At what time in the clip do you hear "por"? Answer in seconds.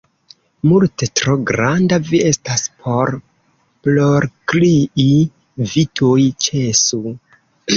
2.85-3.13